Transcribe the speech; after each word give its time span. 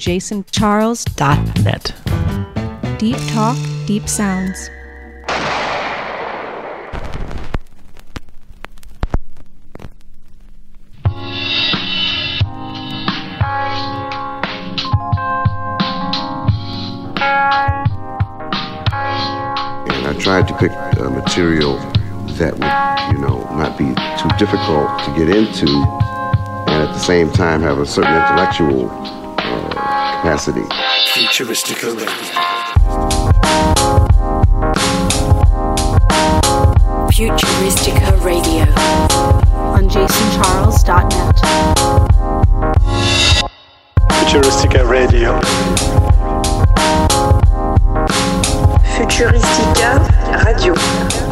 jasoncharles.net. 0.00 1.94
Deep 2.98 3.16
talk, 3.28 3.56
deep 3.86 4.08
sounds. 4.08 4.70
And 19.86 20.06
I 20.06 20.14
tried 20.18 20.48
to 20.48 20.56
pick 20.56 20.72
uh, 20.72 21.10
material 21.10 21.76
that 22.38 22.54
would, 22.54 23.14
you 23.14 23.18
know, 23.20 23.42
not 23.54 23.76
be 23.76 23.84
too 24.18 24.30
difficult 24.38 24.88
to 25.04 25.10
get 25.14 25.28
into 25.28 25.66
and 26.70 26.88
at 26.88 26.92
the 26.94 26.98
same 26.98 27.30
time 27.30 27.60
have 27.60 27.78
a 27.78 27.84
certain 27.84 28.14
intellectual 28.14 29.19
capacity. 30.20 30.62
Futuristica 31.14 31.86
Radio. 31.94 33.30
Futuristica 37.10 38.12
Radio. 38.22 38.66
On 39.74 39.88
jasoncharles.net. 39.88 41.40
Futuristica 44.12 44.84
Radio. 44.84 45.40
Futuristica 48.96 49.98
Radio. 50.44 50.74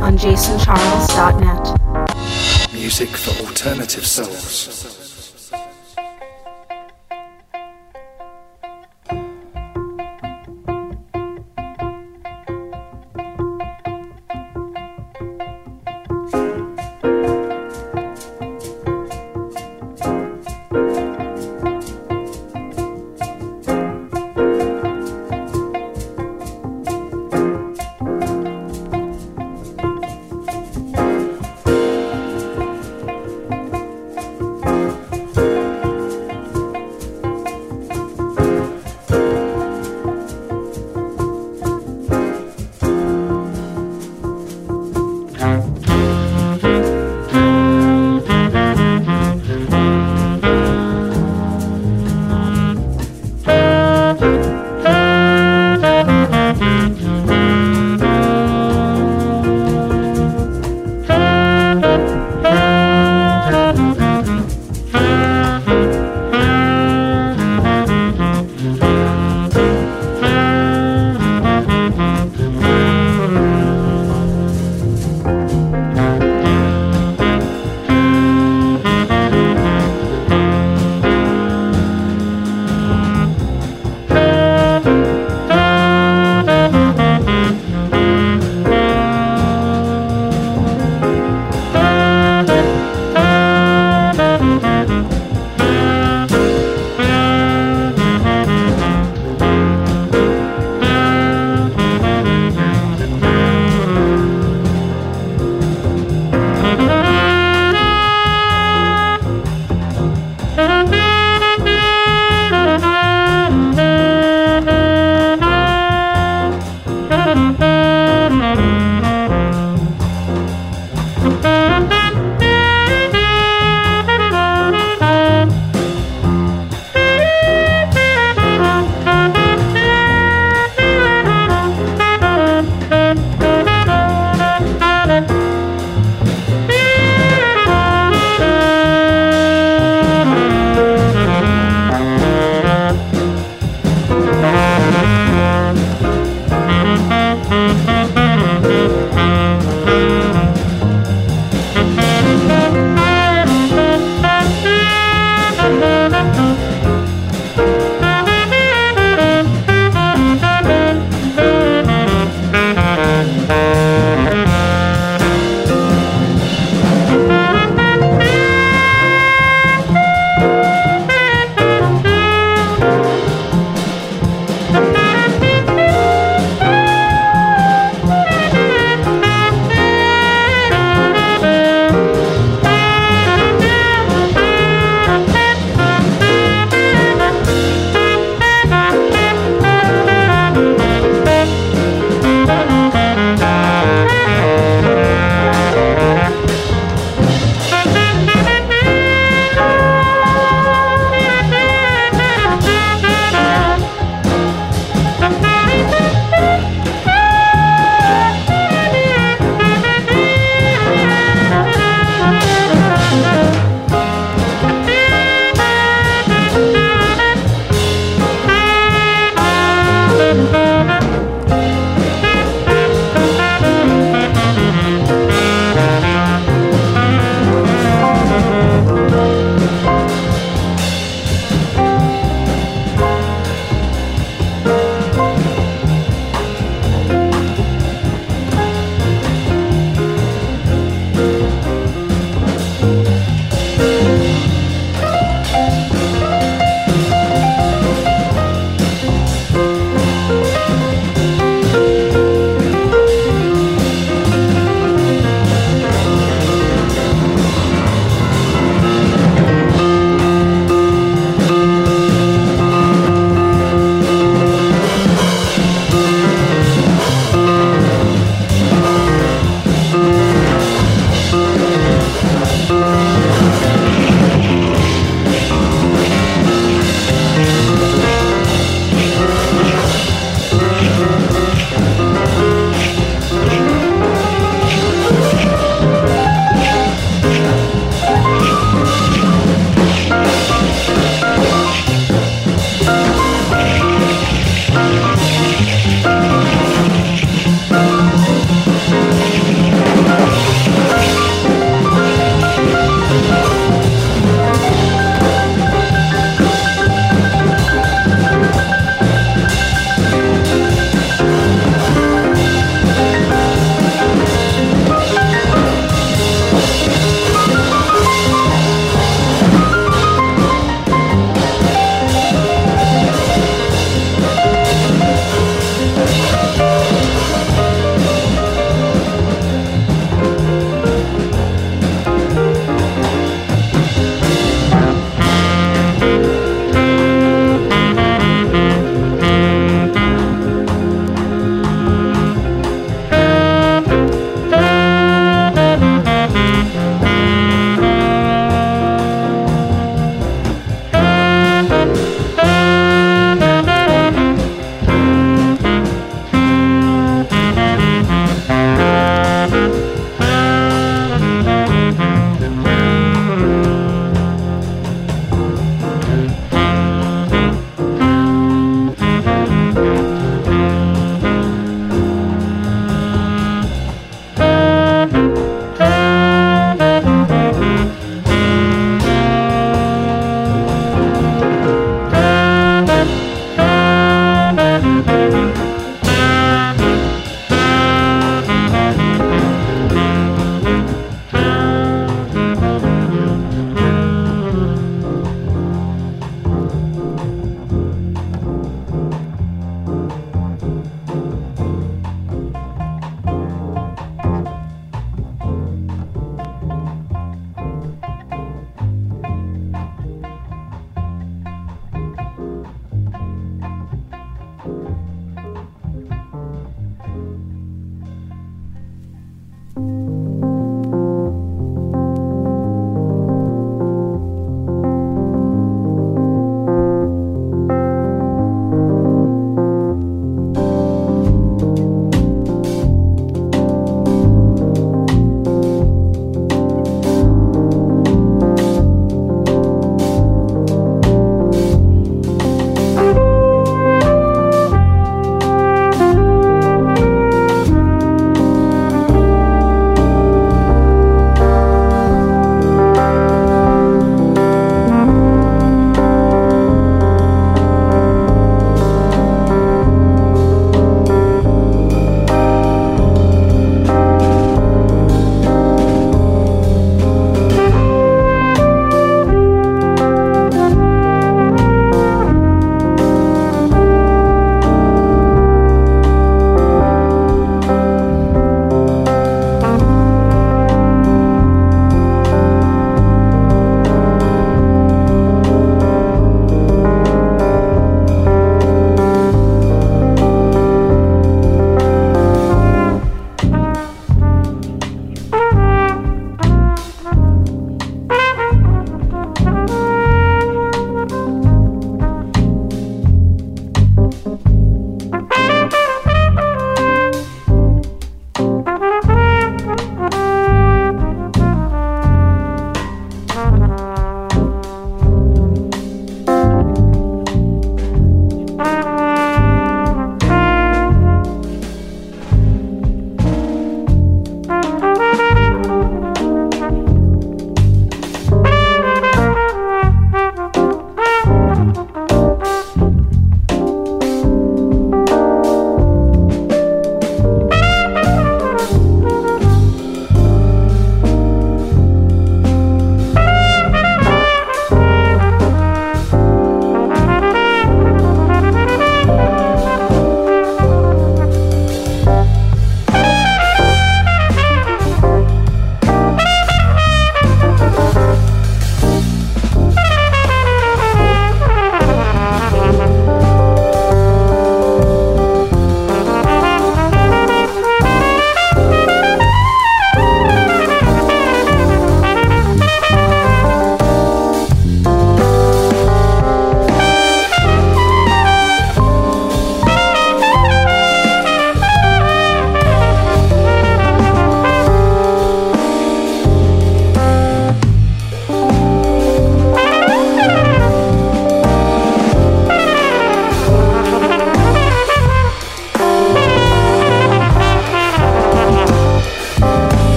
On 0.00 0.16
jasoncharles.net. 0.16 1.74
Music 2.72 3.08
for 3.16 3.34
alternative 3.44 4.06
souls. 4.06 4.95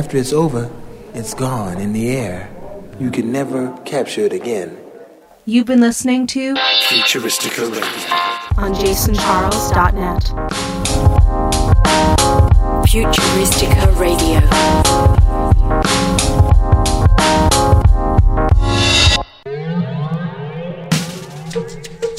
After 0.00 0.16
it's 0.16 0.32
over, 0.32 0.70
it's 1.12 1.34
gone 1.34 1.76
in 1.76 1.92
the 1.92 2.08
air. 2.16 2.48
You 2.98 3.10
can 3.10 3.30
never 3.30 3.76
capture 3.84 4.22
it 4.22 4.32
again. 4.32 4.78
You've 5.44 5.66
been 5.66 5.82
listening 5.82 6.26
to 6.28 6.54
Futuristica 6.88 7.70
Radio. 7.70 7.84
on 8.56 8.72
jasoncharles.net. 8.72 10.22
Futuristica 12.88 14.00
Radio. 14.00 14.40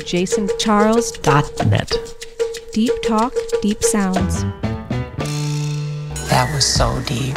jasoncharles.net. 0.06 1.92
Deep 2.74 2.94
talk, 3.02 3.34
deep 3.64 3.82
sounds. 3.82 4.46
That 6.32 6.50
was 6.56 6.66
so 6.66 6.98
deep. 7.08 7.36